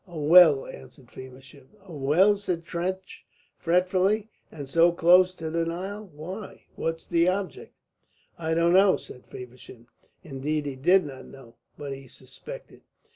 "A 0.07 0.17
well," 0.17 0.65
answered 0.65 1.11
Feversham. 1.11 1.69
"A 1.83 1.93
well?" 1.93 2.35
said 2.35 2.65
Trench, 2.65 3.23
fretfully, 3.55 4.31
"and 4.51 4.67
so 4.67 4.91
close 4.91 5.35
to 5.35 5.51
the 5.51 5.63
Nile! 5.63 6.09
Why? 6.11 6.63
What's 6.75 7.05
the 7.05 7.27
object?" 7.27 7.75
"I 8.35 8.55
don't 8.55 8.73
know," 8.73 8.97
said 8.97 9.27
Feversham. 9.27 9.85
Indeed 10.23 10.65
he 10.65 10.75
did 10.75 11.05
not 11.05 11.25
know, 11.27 11.57
but 11.77 11.93
he 11.93 12.07
suspected. 12.07 12.81